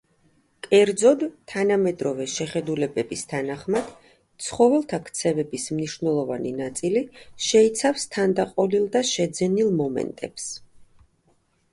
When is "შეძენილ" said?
9.13-9.73